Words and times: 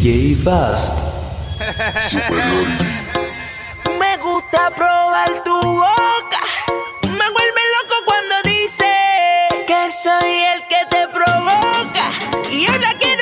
DJ 0.00 0.36
Vast. 0.44 0.94
Me 3.98 4.16
gusta 4.22 4.70
probar 4.76 5.42
tu 5.42 5.60
boca. 5.60 6.38
Me 7.02 7.28
vuelve 7.36 7.62
loco 7.74 7.96
cuando 8.06 8.34
dice 8.44 8.86
que 9.66 9.90
soy 9.90 10.44
el 10.54 10.62
que 10.68 10.86
te 10.88 11.08
provoca. 11.08 12.04
Y 12.48 12.66
ahora 12.66 12.94
quiero. 13.00 13.17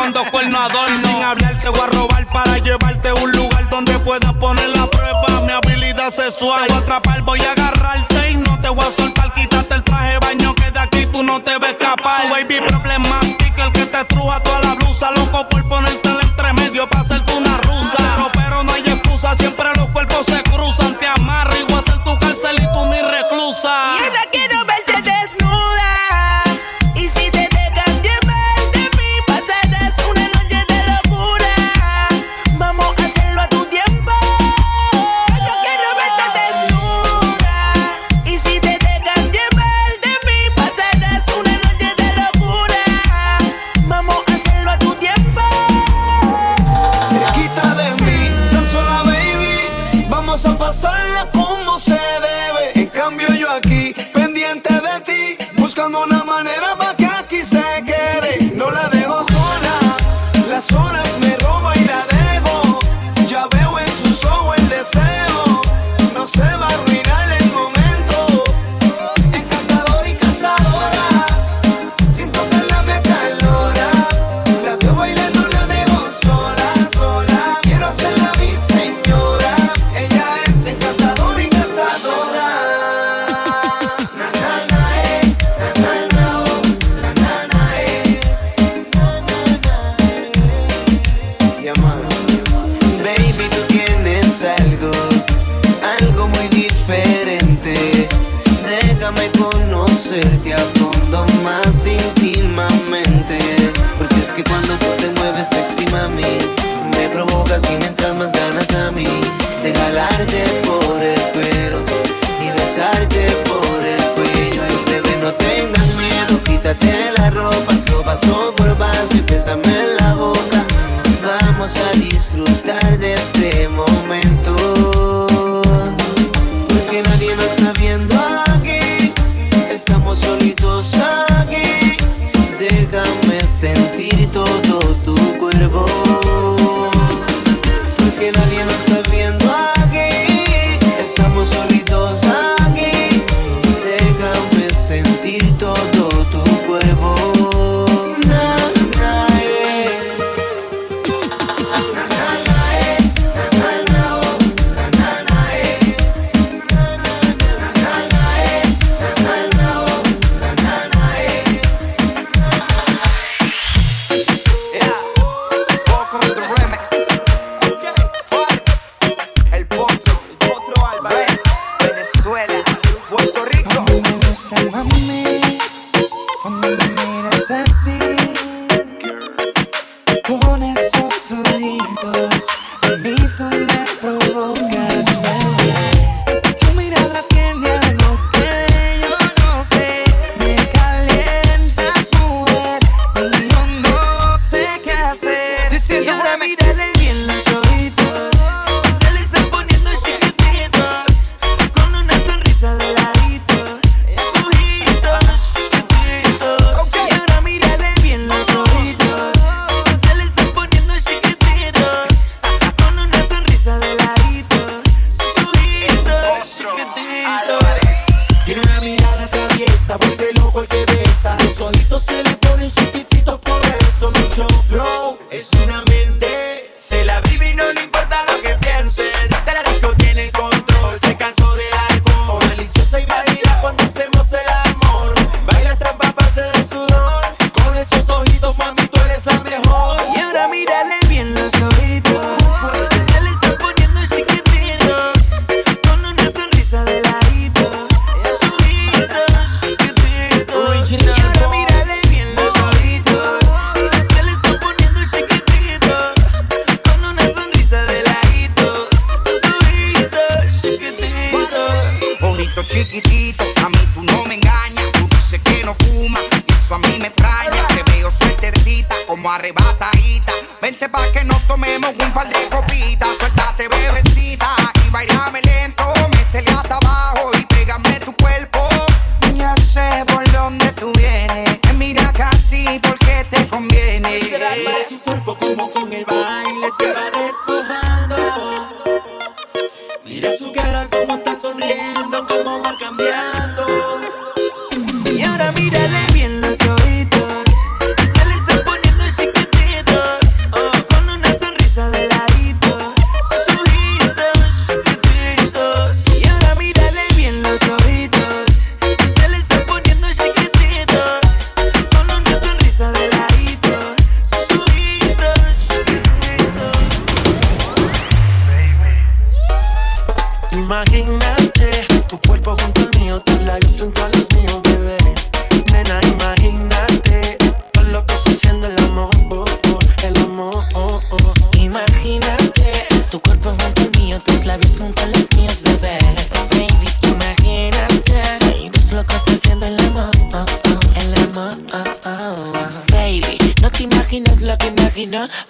con 0.00 0.12
dos 0.12 0.26
cuernos. 0.30 0.72
Sin 1.02 1.22
hablar 1.22 1.58
te 1.58 1.68
voy 1.68 1.80
a 1.80 1.86
robar 1.86 2.26
para 2.28 2.58
llevarte 2.58 3.08
a 3.08 3.14
un 3.14 3.32
lugar 3.32 3.68
donde 3.70 3.98
puedas 4.00 4.32
poner 4.34 4.68
la 4.70 4.86
prueba. 4.86 5.40
Mi 5.42 5.52
habilidad 5.52 6.10
sexual. 6.10 6.66
Te 6.66 6.74
atrapar, 6.74 7.22
voy 7.22 7.40
a 7.40 7.59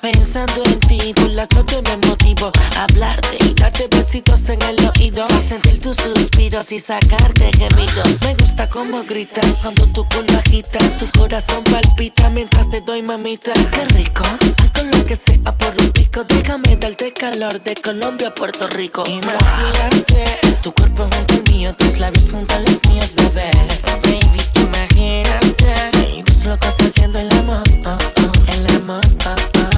pensando 0.01 0.63
en 0.65 0.81
ti. 0.81 1.13
Por 1.15 1.31
las 1.31 1.49
noches 1.55 1.83
me 1.83 2.09
motivo 2.09 2.53
a 2.77 2.85
hablarte 2.85 3.37
y 3.45 3.55
darte 3.55 3.89
besitos 3.89 4.49
en 4.49 4.61
el 4.63 4.77
oído, 4.87 5.25
a 5.25 5.49
sentir 5.49 5.81
tus 5.81 5.97
suspiros 5.97 6.71
y 6.73 6.79
sacarte 6.79 7.51
gemidos. 7.59 8.21
Me 8.23 8.35
gusta 8.35 8.69
cómo 8.69 9.03
gritas 9.05 9.47
cuando 9.63 9.87
tu 9.89 10.07
culo 10.09 10.39
agitas, 10.39 10.99
tu 10.99 11.09
corazón 11.19 11.65
palpita 11.65 12.31
mientras 12.31 12.71
te 12.71 12.81
doy 12.81 13.03
mamita. 13.03 13.53
Qué 13.73 13.85
rico, 13.97 14.23
algo 14.75 14.99
lo 14.99 15.05
que 15.05 15.17
sea 15.17 15.53
por 15.57 15.75
un 15.81 15.91
pico. 15.91 16.25
Déjame 16.25 16.77
darte 16.77 17.13
calor 17.13 17.61
de 17.63 17.75
Colombia 17.75 18.29
a 18.29 18.35
Puerto 18.35 18.69
Rico. 18.69 19.03
Imagínate 19.07 20.25
tu 20.63 20.73
cuerpo 20.73 21.09
junto 21.11 21.35
al 21.35 21.43
mío, 21.53 21.75
tus 21.75 21.99
labios 21.99 22.31
junto 22.31 22.55
a 22.55 22.61
los 22.61 22.81
míos, 22.89 23.15
bebé. 23.17 23.51
Imagínate 24.71 25.75
y 26.17 26.23
dos 26.23 26.45
locos 26.45 26.75
haciendo 26.79 27.19
el 27.19 27.31
amor, 27.33 27.63
oh, 27.85 27.99
oh, 28.23 28.53
el 28.53 28.77
amor, 28.77 29.01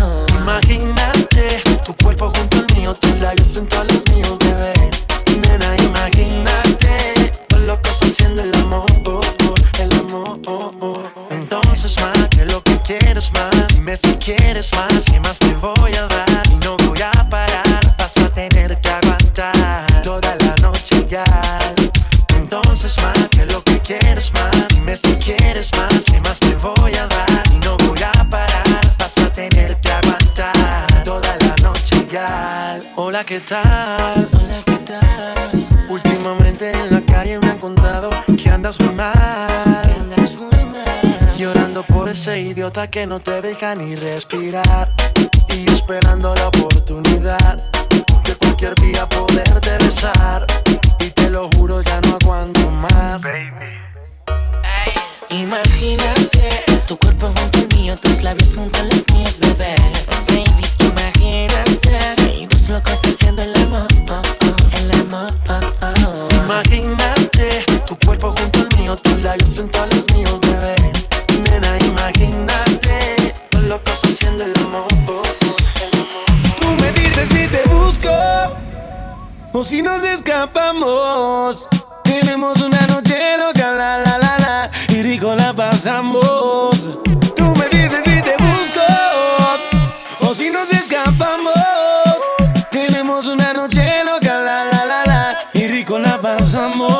oh. 0.03 0.27
Imagínate 0.39 1.62
tu 1.87 1.94
cuerpo 1.97 2.31
junto 2.35 2.59
al 2.59 2.67
mío, 2.77 2.93
tus 2.94 3.21
labios 3.21 3.49
junto 3.55 3.81
a 3.81 3.85
los 3.85 4.05
míos, 4.11 4.39
bebé. 4.39 4.73
Nena, 5.49 5.77
imagínate 5.83 7.31
todo 7.49 7.61
lo 7.61 7.81
que 7.81 7.91
está 7.91 8.06
haciendo 8.06 8.43
el 8.43 8.55
amor, 8.55 8.87
oh, 9.06 9.21
oh, 9.21 9.55
el 9.81 9.93
amor. 10.00 10.39
oh, 10.47 10.73
oh. 10.81 11.03
Entonces 11.31 11.97
más 12.00 12.29
que 12.29 12.44
lo 12.44 12.62
que 12.62 12.79
quieres 12.83 13.33
más, 13.33 13.69
dime 13.69 13.97
si 13.97 14.12
quieres 14.17 14.73
más, 14.75 15.05
¿qué 15.05 15.21
más 15.21 15.39
te 15.39 15.55
voy 15.55 15.94
a 15.94 16.06
dar? 16.06 16.31
Hola, 33.12 33.25
¿qué 33.25 33.41
tal? 33.41 34.26
Hola, 34.32 34.62
¿qué 34.64 34.76
tal? 34.87 35.67
Últimamente 35.91 36.73
en 36.73 36.94
la 36.94 37.03
calle 37.03 37.38
me 37.41 37.47
han 37.47 37.59
contado 37.59 38.09
que 38.43 38.49
andas 38.49 38.81
muy 38.81 38.94
mal. 38.94 39.12
Andas 40.00 40.35
muy 40.37 40.49
mal. 40.49 41.37
Llorando 41.37 41.82
por 41.82 42.09
ese 42.09 42.41
idiota 42.41 42.88
que 42.88 43.06
no 43.06 43.20
te 43.20 43.43
deja 43.43 43.75
ni 43.75 43.97
respirar. 43.97 44.94
Y 45.55 45.64
yo 45.64 45.75
esperando 45.75 46.35
la 46.35 46.49
oportunidad 46.49 47.62
de 48.25 48.35
cualquier 48.37 48.75
día 48.76 49.06
poderte 49.06 49.76
besar. 49.85 50.47
Y 50.99 51.11
te 51.11 51.29
lo 51.29 51.50
juro, 51.50 51.82
ya 51.82 52.00
no 52.08 52.17
aguanto 52.19 52.70
más. 52.70 53.25
Imagínate 55.29 56.65
tu 56.88 56.97
cuerpo 56.97 57.26
junto 57.26 57.58
al 57.58 57.79
mío, 57.79 57.94
tus 57.94 58.23
labios 58.23 58.56
junto 58.56 58.81
a 58.81 58.85
los 58.85 59.05
míos, 59.15 59.38
bebé. 59.38 59.76
Baby, 60.29 60.65
imagínate 60.81 62.52
locos 62.69 63.00
haciendo 63.05 63.43
el 63.43 63.55
amor, 63.56 63.87
oh, 64.11 64.23
oh, 64.44 64.76
el 64.79 65.00
amor, 65.00 65.32
oh, 65.49 65.61
oh. 65.82 66.29
Imagínate 66.44 67.64
tu 67.87 67.97
cuerpo 68.05 68.35
junto 68.37 68.61
al 68.61 68.79
mío, 68.79 68.97
tus 68.97 69.23
labios 69.23 69.50
junto 69.56 69.82
a 69.82 69.87
los 69.87 70.06
míos, 70.14 70.41
bebé. 70.41 70.76
Nena, 71.50 71.79
imagínate 71.87 73.35
los 73.53 73.62
locos 73.64 74.00
haciendo 74.05 74.44
el 74.44 74.55
amor. 74.56 74.87
oh, 75.09 75.23
el 75.81 76.00
amor. 76.00 76.61
Tú 76.61 76.69
me 76.82 76.93
dices 76.93 77.29
si 77.29 77.47
te 77.49 77.69
busco 77.69 78.11
o 79.53 79.65
si 79.65 79.82
nos 79.82 80.05
escapamos. 80.05 81.69
Tenemos 82.05 82.61
una 82.61 82.87
noche 82.88 83.17
loca, 83.38 83.73
la 83.73 83.99
la 83.99 84.19
la 84.19 84.38
la, 84.38 84.70
y 84.88 85.03
rico 85.03 85.35
la 85.35 85.53
pasamos. 85.55 86.91
La 96.55 96.92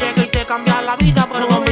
llega 0.00 0.22
y 0.22 0.26
te 0.26 0.44
cambia 0.46 0.80
la 0.82 0.96
vida 0.96 1.26
por 1.26 1.69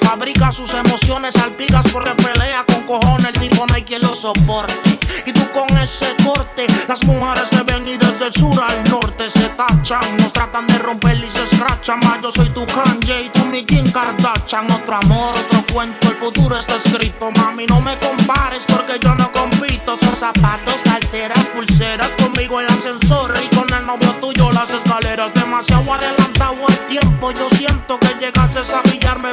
fabrica 0.00 0.52
sus 0.52 0.72
emociones, 0.74 1.34
salpigas 1.34 1.86
porque 1.88 2.10
pelea 2.10 2.64
con 2.64 2.82
cojones, 2.84 3.26
el 3.26 3.40
tipo 3.40 3.66
no 3.66 3.74
hay 3.74 3.82
quien 3.82 4.00
lo 4.02 4.14
soporte. 4.14 4.98
Y 5.26 5.32
tú 5.32 5.40
con 5.52 5.68
ese 5.78 6.14
corte, 6.24 6.66
las 6.88 7.02
mujeres 7.04 7.50
te 7.50 7.62
ven 7.62 7.86
y 7.88 7.96
desde 7.96 8.26
el 8.28 8.32
sur 8.32 8.54
al 8.62 8.84
norte 8.90 9.28
se 9.28 9.48
tachan, 9.50 10.16
nos 10.18 10.32
tratan 10.32 10.68
de 10.68 10.78
romper 10.78 11.22
y 11.24 11.28
se 11.28 11.42
escrachan, 11.42 11.98
más 12.00 12.20
yo 12.22 12.30
soy 12.30 12.48
tu 12.50 12.64
Kanye 12.66 13.22
y 13.24 13.28
tú 13.30 13.44
mi 13.46 13.64
Kim 13.64 13.90
Kardashian, 13.90 14.70
otro 14.70 14.96
amor, 14.96 15.34
otro 15.46 15.64
cuento, 15.72 16.08
el 16.08 16.16
futuro 16.16 16.56
está 16.56 16.76
escrito, 16.76 17.30
mami 17.32 17.66
no 17.66 17.80
me 17.80 17.98
compares 17.98 18.64
porque 18.66 18.98
yo 19.00 19.14
no 19.16 19.30
compito, 19.32 19.98
son 19.98 20.14
zapatos, 20.14 20.80
carteras, 20.84 21.44
pulseras, 21.54 22.10
conmigo 22.22 22.60
el 22.60 22.66
ascensor 22.66 23.34
y 23.44 23.54
con 23.54 23.72
el 23.74 23.84
novio 23.84 24.14
tuyo 24.20 24.50
las 24.52 24.70
escaleras, 24.70 25.34
demasiado 25.34 25.92
adelantado 25.92 26.56
el 26.68 26.78
tiempo, 26.86 27.32
yo 27.32 27.48
siento 27.50 27.98
que 27.98 28.14
llegaste 28.20 28.60
a 28.60 28.82
pillarme 28.82 29.31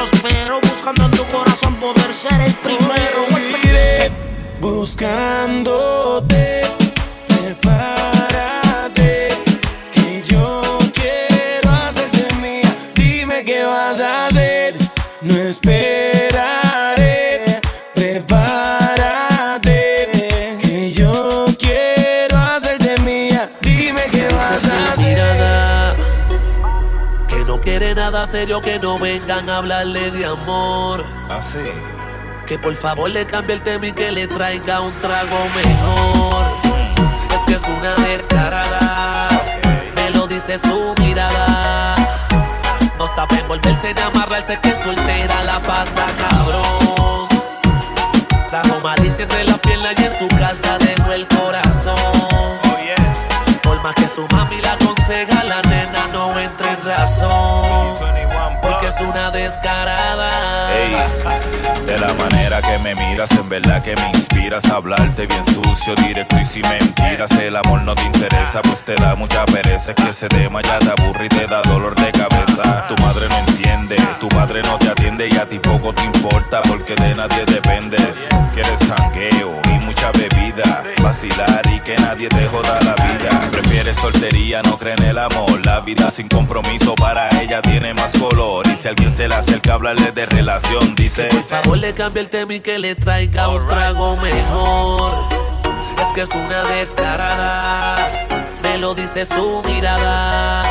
prospero, 0.00 0.60
buscando 0.62 1.04
en 1.04 1.10
tu 1.10 1.24
corazón 1.26 1.74
poder 1.74 2.14
ser 2.14 2.40
el 2.40 2.54
primero. 2.54 3.26
Iré 3.64 4.10
buscándote, 4.60 6.62
prepárate, 7.26 7.99
serio, 28.30 28.60
que 28.60 28.78
no 28.78 28.96
vengan 28.98 29.50
a 29.50 29.56
hablarle 29.56 30.10
de 30.12 30.24
amor. 30.24 31.04
Así. 31.28 31.58
Que 32.46 32.58
por 32.58 32.74
favor 32.76 33.10
le 33.10 33.26
cambie 33.26 33.56
el 33.56 33.62
tema 33.62 33.88
y 33.88 33.92
que 33.92 34.12
le 34.12 34.28
traiga 34.28 34.80
un 34.80 34.92
trago 35.00 35.38
mejor. 35.54 36.46
Es 37.34 37.44
que 37.46 37.54
es 37.54 37.62
una 37.64 37.94
descarada, 38.06 39.28
me 39.96 40.10
lo 40.10 40.28
dice 40.28 40.58
su 40.58 40.94
mirada. 41.00 41.96
No 42.98 43.06
está 43.06 43.26
para 43.26 43.40
envolverse 43.40 43.94
ni 43.94 44.00
amarrarse, 44.00 44.58
que 44.60 44.76
soltera 44.76 45.42
la 45.44 45.58
pasa 45.60 46.06
cabrón. 46.18 47.28
Trajo 48.48 48.80
malicia 48.80 49.24
entre 49.24 49.44
las 49.44 49.58
piernas 49.58 49.94
y 49.98 50.04
en 50.04 50.14
su 50.14 50.28
casa 50.36 50.78
dejó 50.78 51.12
el 51.12 51.26
corazón. 51.26 51.96
Oh, 51.96 52.78
yes. 52.78 53.58
Por 53.62 53.82
más 53.82 53.94
que 53.96 54.06
su 54.06 54.26
mami 54.28 54.60
la 54.60 54.76
aconseja, 55.10 55.44
la 55.44 55.62
nena 55.62 56.06
no 56.12 56.38
entra 56.38 56.72
en 56.72 56.84
razón. 56.84 57.96
21 58.00 58.60
Porque 58.62 58.86
es 58.86 59.00
una 59.00 59.30
descarada. 59.30 60.76
Ey, 60.76 60.96
de 61.86 61.98
la 61.98 62.12
manera 62.14 62.60
que 62.62 62.78
me 62.78 62.94
miras, 62.94 63.30
en 63.32 63.48
verdad 63.48 63.82
que 63.82 63.96
me 63.96 64.08
inspiras 64.10 64.64
a 64.66 64.76
hablarte 64.76 65.26
bien 65.26 65.44
sucio, 65.44 65.94
directo 65.96 66.38
y 66.40 66.46
sin 66.46 66.62
mentiras. 66.68 67.30
El 67.32 67.56
amor 67.56 67.82
no 67.82 67.94
te 67.94 68.04
interesa, 68.04 68.62
pues 68.62 68.84
te 68.84 68.94
da 68.96 69.14
mucha 69.14 69.44
pereza. 69.46 69.92
Es 69.92 69.96
que 69.96 70.10
ese 70.10 70.28
tema 70.28 70.62
ya 70.62 70.78
te 70.78 70.90
aburre 70.90 71.26
y 71.26 71.28
te 71.28 71.46
da 71.46 71.62
dolor 71.62 71.94
de 71.94 72.12
cabeza. 72.12 72.86
Tu 72.88 73.02
madre 73.02 73.28
no 73.28 73.38
entiende, 73.38 73.96
tu 74.20 74.28
padre 74.28 74.62
no 74.62 74.78
te 74.78 74.90
atiende 74.90 75.28
y 75.30 75.36
a 75.36 75.48
ti 75.48 75.58
poco 75.58 75.92
te 75.92 76.04
importa 76.04 76.62
porque 76.62 76.94
de 76.94 77.14
nadie 77.14 77.44
dependes. 77.46 78.28
Quieres 78.54 78.80
jangueo 78.80 79.60
y 79.74 79.78
mucha 79.84 80.10
bebida, 80.12 80.82
vacilar 81.02 81.62
y 81.74 81.80
que 81.80 81.96
nadie 81.96 82.28
te 82.28 82.46
joda 82.48 82.78
la 82.82 82.94
vida. 82.94 83.50
Prefieres 83.50 83.96
soltería, 83.96 84.62
no 84.62 84.78
cree 84.78 84.99
en 85.00 85.10
el 85.10 85.18
amor. 85.18 85.64
La 85.64 85.80
vida 85.80 86.10
sin 86.10 86.28
compromiso 86.28 86.94
para 86.94 87.28
ella 87.40 87.62
tiene 87.62 87.94
más 87.94 88.12
color. 88.12 88.66
Y 88.66 88.76
si 88.76 88.88
alguien 88.88 89.12
se 89.12 89.28
le 89.28 89.34
acerca 89.34 89.72
a 89.72 89.74
hablarle 89.74 90.12
de 90.12 90.26
relación, 90.26 90.94
dice. 90.94 91.24
Por 91.26 91.44
favor 91.44 91.78
le 91.78 91.92
cambie 91.94 92.22
el 92.22 92.28
tema 92.28 92.54
y 92.54 92.60
que 92.60 92.78
le 92.78 92.94
traiga 92.94 93.48
un 93.48 93.66
trago 93.68 94.16
mejor. 94.18 95.12
Es 96.00 96.14
que 96.14 96.22
es 96.22 96.30
una 96.30 96.62
descarada, 96.64 97.96
me 98.62 98.78
lo 98.78 98.94
dice 98.94 99.24
su 99.24 99.62
mirada. 99.64 100.62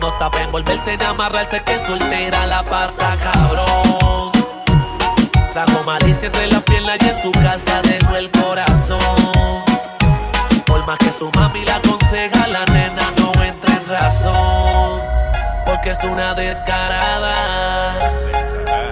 No 0.00 0.08
está 0.08 0.30
para 0.30 0.44
envolverse 0.44 0.96
ni 0.96 1.04
amarrarse, 1.04 1.62
que 1.64 1.78
soltera 1.78 2.46
la 2.46 2.62
pasa 2.62 3.16
cabrón. 3.16 4.32
Trajo 5.52 5.82
malicia 5.84 6.26
entre 6.26 6.48
las 6.48 6.62
piernas 6.62 6.98
y 7.00 7.08
en 7.08 7.20
su 7.20 7.32
casa 7.32 7.80
dejó 7.82 8.16
el 8.16 8.30
corazón. 8.30 9.65
Más 10.86 10.98
que 10.98 11.12
su 11.12 11.28
mami 11.32 11.64
la 11.64 11.76
aconseja, 11.76 12.46
la 12.46 12.64
nena 12.66 13.12
no 13.18 13.32
entra 13.42 13.74
en 13.74 13.88
razón. 13.88 15.00
Porque 15.66 15.90
es 15.90 16.04
una 16.04 16.32
descarada. 16.34 17.92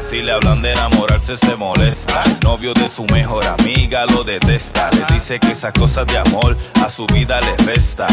Si 0.01 0.21
le 0.21 0.33
hablan 0.33 0.61
de 0.61 0.73
enamorarse 0.73 1.37
se 1.37 1.55
molesta. 1.55 2.25
El 2.25 2.41
novio 2.41 2.75
de 2.75 2.89
su 2.89 3.05
mejor 3.07 3.47
amiga 3.47 4.07
lo 4.07 4.25
detesta. 4.25 4.91
Le 4.91 5.15
dice 5.15 5.39
que 5.39 5.53
esas 5.53 5.73
cosas 5.73 6.05
de 6.09 6.19
amor 6.19 6.57
a 6.85 6.91
su 6.91 7.07
vida 7.07 7.41
le 7.41 7.57
resta. 7.65 8.09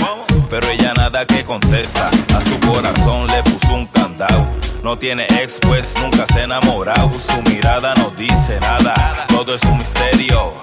Pero 0.50 0.70
ella 0.70 0.94
nada 0.94 1.26
que 1.26 1.44
contesta. 1.44 2.12
A 2.36 2.42
su 2.42 2.60
corazón 2.60 3.28
le 3.28 3.42
puso 3.42 3.74
un. 3.74 3.91
No 4.92 4.98
tiene 4.98 5.26
ex, 5.42 5.58
pues 5.62 5.94
nunca 6.02 6.26
se 6.34 6.42
ha 6.42 6.44
enamorado. 6.44 7.18
Su 7.18 7.42
mirada 7.44 7.94
no 7.96 8.10
dice 8.18 8.60
nada. 8.60 9.26
Todo 9.30 9.56
es 9.56 9.64
un 9.64 9.78
misterio. 9.78 10.54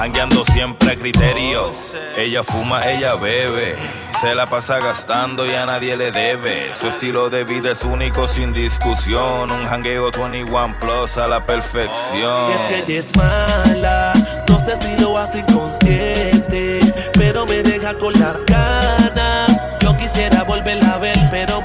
Hangueando 0.00 0.46
siempre 0.46 0.92
a 0.92 0.96
criterios. 0.96 1.94
Ella 2.16 2.42
fuma, 2.42 2.88
ella 2.90 3.16
bebe. 3.16 3.76
Se 4.18 4.34
la 4.34 4.46
pasa 4.46 4.78
gastando 4.78 5.44
y 5.44 5.54
a 5.54 5.66
nadie 5.66 5.94
le 5.94 6.10
debe. 6.10 6.74
Su 6.74 6.88
estilo 6.88 7.28
de 7.28 7.44
vida 7.44 7.72
es 7.72 7.84
único 7.84 8.26
sin 8.26 8.54
discusión. 8.54 9.50
Un 9.50 9.66
hangueo 9.66 10.10
21 10.10 10.76
plus 10.80 11.18
a 11.18 11.28
la 11.28 11.44
perfección. 11.44 12.52
Y 12.52 12.54
es 12.54 12.60
que 12.62 12.78
ella 12.78 12.98
es 12.98 13.14
mala, 13.14 14.12
no 14.48 14.58
sé 14.58 14.74
si 14.76 14.96
lo 14.96 15.18
hace 15.18 15.40
inconsciente, 15.40 16.80
pero 17.12 17.44
me 17.44 17.62
deja 17.62 17.92
con 17.98 18.14
las 18.14 18.42
ganas. 18.46 19.68
Yo 19.80 19.94
quisiera 19.98 20.44
volverla 20.44 20.94
a 20.94 20.98
ver, 20.98 21.18
pero 21.30 21.60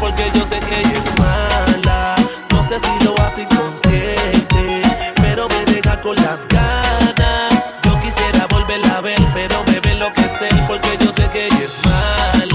porque 0.00 0.30
yo 0.34 0.44
sé 0.44 0.58
que 0.60 0.80
ella 0.80 0.98
es 0.98 1.18
mala. 1.18 2.14
No 2.50 2.62
sé 2.68 2.78
si 2.78 3.04
lo 3.04 3.14
hace 3.20 3.42
inconsciente, 3.42 4.82
pero 5.16 5.48
me 5.48 5.64
deja 5.72 6.00
con 6.00 6.16
las 6.16 6.46
ganas. 6.48 7.70
Yo 7.82 8.00
quisiera 8.00 8.46
volverla 8.50 8.98
a 8.98 9.00
ver, 9.00 9.20
pero 9.34 9.62
me 9.66 9.80
ve 9.80 9.92
enloquecer 9.92 10.52
porque 10.66 10.96
yo 11.00 11.12
sé 11.12 11.28
que 11.32 11.46
ella 11.46 11.64
es 11.64 11.80
mala. 11.86 12.51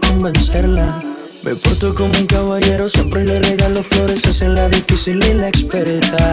convencerla. 0.00 1.02
Me 1.44 1.54
porto 1.56 1.94
como 1.94 2.10
un 2.18 2.26
caballero, 2.26 2.88
siempre 2.88 3.22
le 3.24 3.38
regalo 3.38 3.82
flores, 3.82 4.24
hacen 4.24 4.54
la 4.54 4.66
difícil 4.68 5.22
y 5.24 5.34
la 5.34 5.48
experta. 5.48 6.32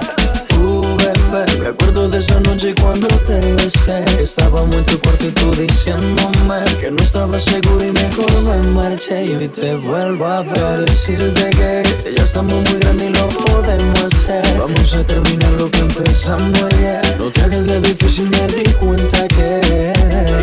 Uh, 0.58 0.82
bebé, 0.82 1.60
me 1.60 1.68
acuerdo 1.68 2.08
de 2.08 2.20
esa 2.20 2.40
noche 2.40 2.74
cuando 2.82 3.08
te 3.08 3.40
besé. 3.56 4.06
Estábamos 4.22 4.74
en 4.74 4.86
tu 4.86 5.00
y 5.26 5.32
tú 5.32 5.52
diciéndome 5.56 6.64
que 6.80 6.92
no 6.92 7.04
estaba 7.04 7.38
seguro 7.40 7.86
y 7.86 7.92
mejor 7.92 8.32
me 8.44 8.58
marché. 8.72 9.26
Y 9.26 9.36
hoy 9.36 9.48
te 9.50 9.76
vuelvo 9.76 10.26
a 10.26 10.44
ver. 10.44 10.86
Decirte 10.86 11.50
que 11.50 12.14
ya 12.16 12.24
estamos 12.24 12.54
muy 12.54 12.80
grandes 12.80 13.10
y 13.10 13.14
lo 13.14 13.28
podemos 13.28 14.04
hacer. 14.06 14.44
Vamos 14.58 14.94
a 14.94 15.04
terminar 15.04 15.52
lo 15.58 15.70
que 15.70 15.80
empezamos 15.80 16.64
ayer. 16.64 17.18
No 17.18 17.30
te 17.32 17.42
hagas 17.42 17.66
de 17.66 17.82
difícil, 17.82 18.30
me 18.30 18.48
di 18.48 18.64
cuenta 18.76 19.28
que. 19.28 19.94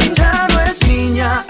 Y 0.05 0.15
ya 0.15 0.47
no 0.53 0.61
es 0.61 0.87
niña. 0.87 1.47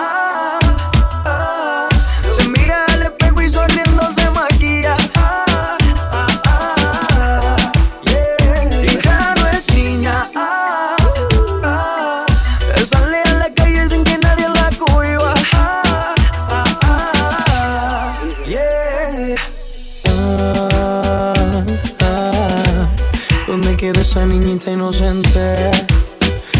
inocente. 24.88 25.70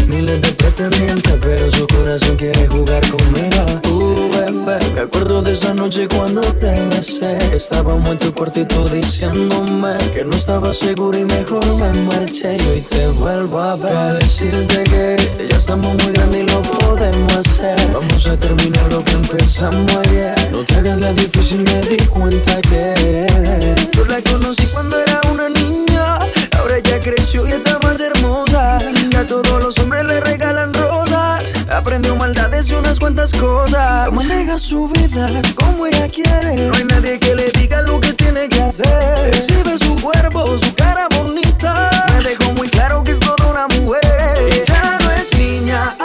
Miles 0.07 0.41
de 0.41 0.51
pretendientes, 0.53 1.35
pero 1.41 1.71
su 1.71 1.87
corazón 1.87 2.35
quiere 2.35 2.67
jugar 2.67 3.01
conmigo. 3.09 3.65
Uh, 3.89 4.29
bebé, 4.31 4.79
me 4.93 5.01
acuerdo 5.01 5.41
de 5.41 5.53
esa 5.53 5.73
noche 5.73 6.07
cuando 6.07 6.41
te 6.41 6.71
besé. 6.89 7.37
Estábamos 7.55 8.07
en 8.09 8.19
tu 8.19 8.33
cuartito 8.33 8.87
diciéndome 8.89 9.97
que 10.13 10.23
no 10.25 10.35
estaba 10.35 10.73
seguro 10.73 11.17
y 11.17 11.25
mejor 11.25 11.65
me 11.75 11.91
marché. 12.03 12.57
Y 12.57 12.67
hoy 12.67 12.81
te 12.81 13.07
vuelvo 13.07 13.59
a 13.59 13.75
ver. 13.75 13.93
Para 13.93 14.13
decirte 14.13 14.83
que 14.83 15.47
ya 15.49 15.57
estamos 15.57 15.91
muy 16.03 16.13
grandes 16.13 16.43
y 16.43 16.47
lo 16.47 16.61
podemos 16.61 17.35
hacer. 17.35 17.77
Vamos 17.93 18.27
a 18.27 18.37
terminar 18.37 18.91
lo 18.91 19.03
que 19.03 19.11
empezamos 19.11 19.95
ayer. 20.07 20.35
No 20.51 20.63
te 20.63 20.75
hagas 20.75 20.99
la 20.99 21.13
difícil, 21.13 21.63
me 21.63 21.81
di 21.81 21.97
cuenta 22.07 22.61
que 22.61 23.25
yo 23.91 24.05
la 24.05 24.21
conocí 24.21 24.65
cuando 24.67 24.99
era 24.99 25.21
una 25.31 25.49
niña 25.49 26.18
Ahora 26.69 26.83
ya 26.83 26.99
creció 27.01 27.47
y 27.47 27.49
está 27.49 27.79
más 27.79 27.99
hermosa. 27.99 28.77
A 28.77 29.23
todos 29.25 29.63
los 29.63 29.75
hombres 29.79 30.05
le 30.05 30.21
regalan 30.21 30.71
rosas. 30.71 31.51
Aprendió 31.67 32.15
maldades 32.15 32.69
y 32.69 32.75
unas 32.75 32.99
cuantas 32.99 33.31
cosas. 33.33 34.11
Maneja 34.11 34.55
su 34.59 34.87
vida 34.87 35.27
como 35.55 35.87
ella 35.87 36.07
quiere. 36.07 36.67
No 36.67 36.75
hay 36.75 36.83
nadie 36.83 37.19
que 37.19 37.33
le 37.33 37.49
diga 37.53 37.81
lo 37.81 37.99
que 37.99 38.13
tiene 38.13 38.47
que 38.49 38.61
hacer. 38.61 39.31
Recibe 39.33 39.79
su 39.79 39.95
cuerpo, 39.95 40.45
su 40.59 40.71
cara 40.75 41.07
bonita. 41.17 41.89
Me 42.13 42.23
dejó 42.23 42.53
muy 42.53 42.69
claro 42.69 43.03
que 43.03 43.13
es 43.13 43.19
toda 43.19 43.47
una 43.47 43.67
mujer. 43.69 44.63
Ya 44.67 44.99
no 45.01 45.11
es 45.13 45.35
niña. 45.39 45.95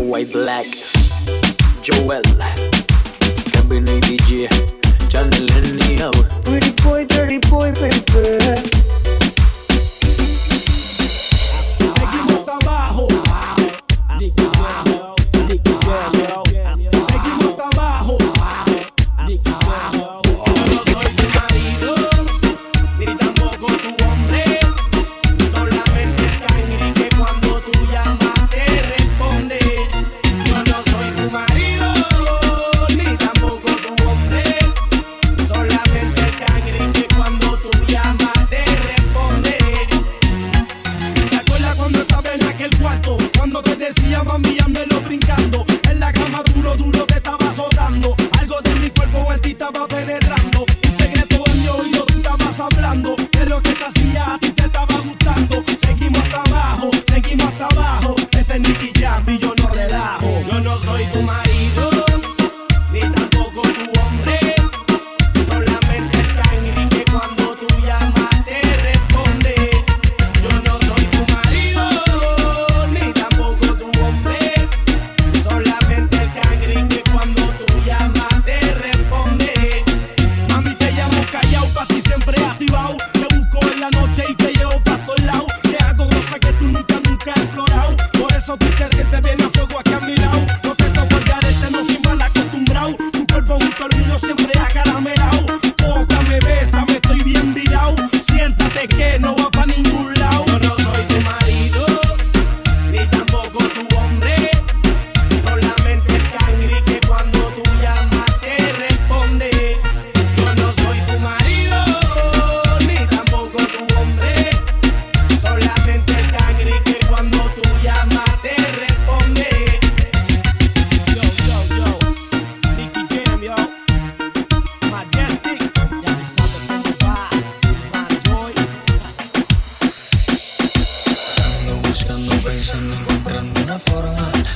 White 0.00 0.32
Black. 0.32 0.66
Joel 1.82 2.22
Kevin 3.52 3.84
ADG 3.84 4.48
Channel 5.08 5.46
Neo 5.74 6.10
Pretty 6.42 6.72
boy, 6.82 7.04
dirty 7.06 7.38
boy, 7.38 7.72
baby 7.74 8.89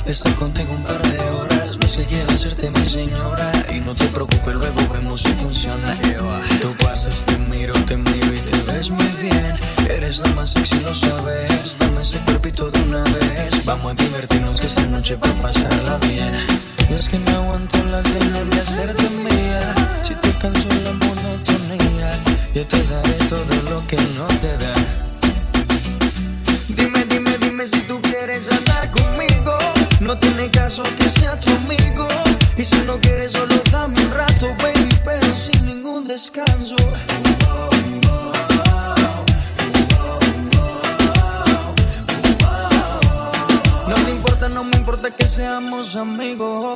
estar 0.05 0.33
contigo 0.35 0.73
un 0.73 0.83
par 0.83 1.01
de 1.01 1.19
horas. 1.19 1.77
No 1.79 1.87
sé 1.87 2.05
quiero 2.05 2.31
hacerte 2.31 2.69
mi 2.69 2.89
señora 2.89 3.51
y 3.73 3.79
no 3.79 3.95
te 3.95 4.07
preocupes, 4.07 4.55
luego 4.55 4.81
vemos 4.93 5.21
si 5.21 5.29
funciona. 5.33 5.97
Tú 6.61 6.73
pasas, 6.83 7.25
te 7.25 7.37
miro, 7.37 7.73
te 7.85 7.97
miro 7.97 8.33
y 8.33 8.39
te 8.39 8.71
ves 8.71 8.89
muy 8.89 9.07
bien. 9.21 9.55
Eres 9.89 10.19
la 10.19 10.29
más 10.35 10.49
sexy, 10.51 10.79
lo 10.81 10.93
sabes. 10.93 11.77
Dame 11.79 12.01
ese 12.01 12.19
cuerpito 12.19 12.69
de 12.71 12.81
una 12.83 13.03
vez. 13.03 13.65
Vamos 13.65 13.91
a 13.91 13.95
divertirnos 13.95 14.59
que 14.59 14.67
esta 14.67 14.85
noche 14.87 15.15
va 15.15 15.29
a 15.29 15.41
pasarla 15.41 15.97
bien. 16.07 16.33
Y 16.89 16.93
es 16.93 17.09
que 17.09 17.17
no 17.17 17.31
aguanto 17.31 17.83
las 17.85 18.05
ganas 18.13 18.49
de 18.49 18.59
hacerte 18.59 19.09
mía. 19.09 19.75
Si 20.03 20.13
te 20.15 20.31
canso 20.37 20.67
la 20.83 20.93
monotonía, 20.93 22.19
yo 22.53 22.65
te 22.67 22.83
daré 22.83 23.13
todo 23.29 23.55
lo 23.71 23.87
que 23.87 23.97
no 24.17 24.27
te 24.27 24.57
dan. 24.57 25.05
Dime, 26.69 26.94
si 27.67 27.81
tú 27.81 27.99
quieres 28.01 28.49
andar 28.51 28.91
conmigo. 28.91 29.57
No 29.99 30.17
tiene 30.17 30.51
caso 30.51 30.83
que 30.97 31.09
sea 31.09 31.37
tu 31.39 31.51
amigo. 31.51 32.07
Y 32.57 32.63
si 32.63 32.77
no 32.85 32.99
quieres, 32.99 33.31
solo 33.31 33.55
dame 33.71 33.99
un 34.01 34.11
rato, 34.11 34.47
baby, 34.61 34.89
pero 35.03 35.25
sin 35.35 35.65
ningún 35.65 36.07
descanso. 36.07 36.75
No 43.87 43.97
me 44.03 44.11
importa, 44.11 44.49
no 44.49 44.63
me 44.63 44.77
importa 44.77 45.09
que 45.11 45.27
seamos 45.27 45.95
amigos. 45.95 46.75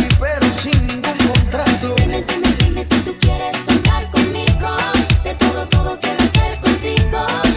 pero 0.21 0.45
sin 0.61 0.85
ningún 0.85 1.17
contrato. 1.33 1.95
Dime, 1.97 2.21
dime, 2.21 2.47
dime 2.59 2.83
si 2.85 2.99
tú 3.01 3.15
quieres 3.19 3.57
andar 3.67 4.07
conmigo. 4.11 4.69
De 5.23 5.33
todo, 5.33 5.67
todo 5.67 5.99
quiero 5.99 6.23
hacer 6.23 6.59
contigo. 6.59 7.50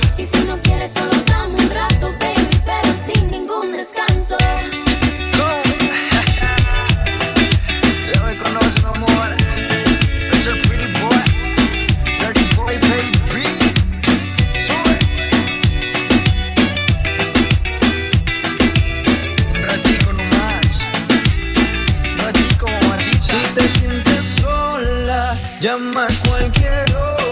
te 23.55 23.69
sientes 23.69 24.25
sola, 24.25 25.39
llama 25.61 26.07
a 26.07 26.29
cualquier 26.29 26.95
hora. 26.97 27.24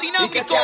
Y 0.00 0.28
que 0.30 0.44
te 0.44 0.54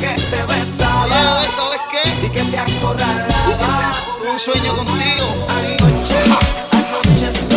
que 0.00 0.14
te 0.14 0.42
besaba 0.46 1.42
y 2.22 2.28
que 2.30 2.42
te 2.42 2.58
acorralaba. 2.58 3.92
Un 4.32 4.38
sueño 4.38 4.74
contigo. 4.76 5.26
Anoche, 5.48 6.18
anoche. 6.72 7.49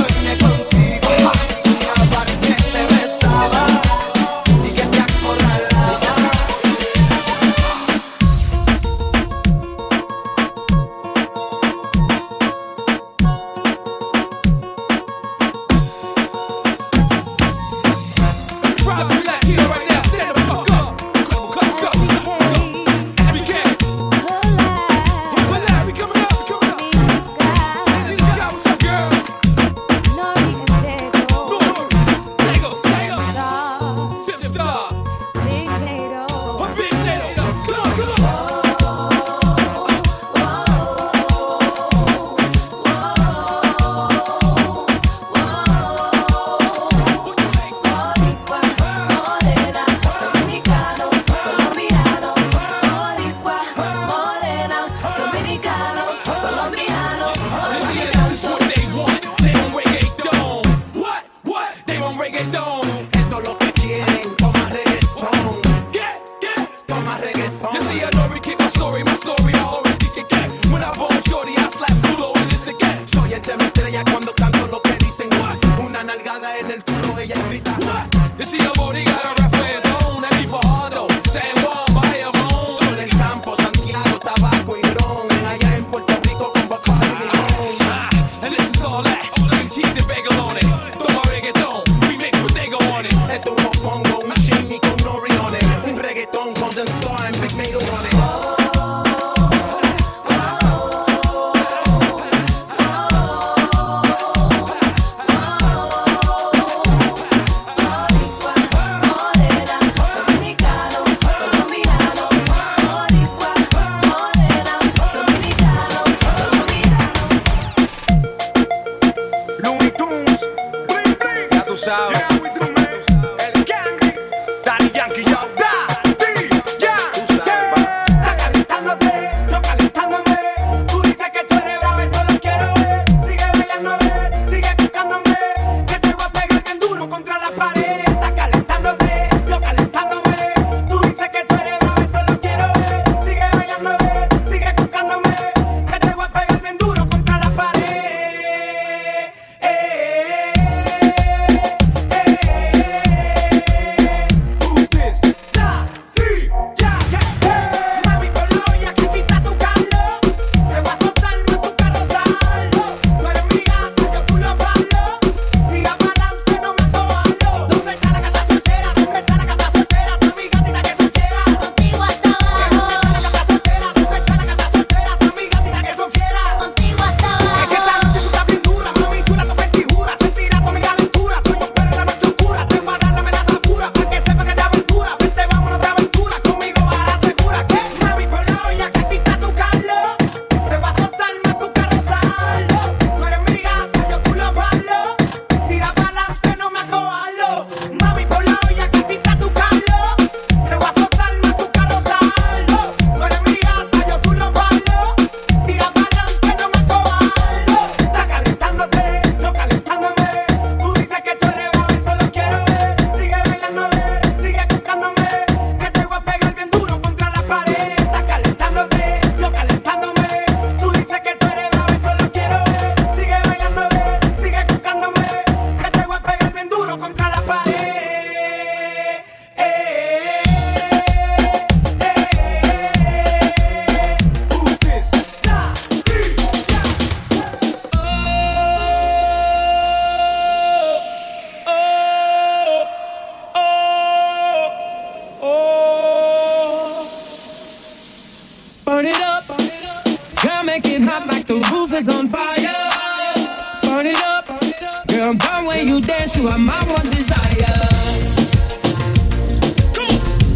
burn 254.03 254.11
it 254.11 254.83
up. 254.83 255.07
Girl, 255.07 255.33
burn 255.33 255.65
when 255.65 255.87
you 255.87 256.01
dance, 256.01 256.35
you 256.35 256.47
are 256.47 256.57
my 256.57 256.83
one 256.91 257.09
desire. 257.11 257.37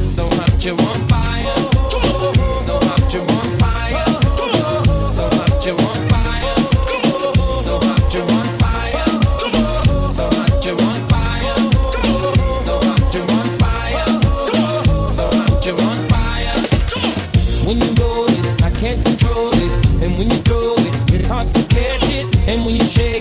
So 0.05 0.25
hot 0.35 0.65
you 0.65 0.75
want 0.75 1.09
fire. 1.09 1.26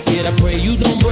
I 0.09 0.31
pray 0.39 0.55
you 0.55 0.77
don't 0.77 1.06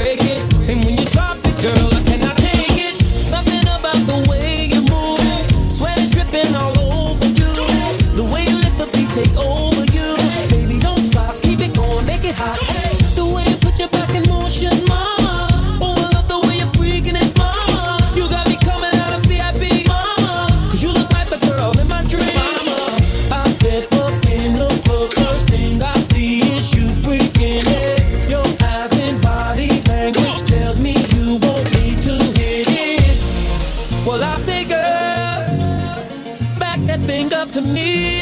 to 37.56 37.62
me. 37.62 38.22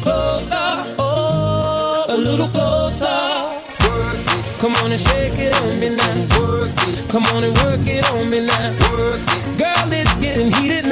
Closer, 0.00 0.56
oh, 0.98 2.06
a 2.08 2.16
little 2.16 2.48
closer. 2.48 3.06
Come 4.58 4.74
on 4.76 4.90
and 4.90 5.00
shake 5.00 5.36
it 5.36 5.52
on 5.60 5.78
me 5.78 5.94
now. 5.94 6.14
Come 7.10 7.24
on 7.36 7.44
and 7.44 7.54
work 7.58 7.84
it 7.84 8.04
on 8.12 8.30
me 8.30 8.46
now. 8.46 8.72
Girl, 9.60 9.92
it's 9.92 10.14
getting 10.16 10.50
heated 10.52 10.89